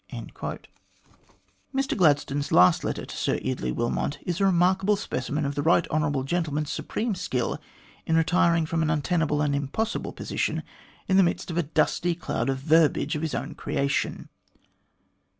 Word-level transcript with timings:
Mr 1.75 1.95
Gladstone's 1.95 2.51
last 2.51 2.83
letter 2.83 3.05
to 3.05 3.15
Sir 3.15 3.37
Eardley 3.39 3.71
Wilmot 3.71 4.17
is 4.25 4.41
a 4.41 4.45
remarkable 4.45 4.95
specimen 4.95 5.45
of 5.45 5.53
the 5.53 5.61
right 5.61 5.87
honourable 5.91 6.23
gentleman's 6.23 6.71
supreme 6.71 7.13
skill 7.13 7.59
in 8.07 8.15
retiring 8.17 8.65
from 8.65 8.81
an 8.81 8.89
untenable 8.89 9.43
and 9.43 9.55
impossible 9.55 10.11
position 10.11 10.63
in 11.07 11.17
the 11.17 11.21
midst 11.23 11.51
of 11.51 11.57
a 11.59 11.69
dusty 11.69 12.15
cloud 12.15 12.49
of 12.49 12.57
verbiage 12.57 13.15
of 13.15 13.21
his 13.21 13.35
own 13.35 13.53
creation. 13.53 14.29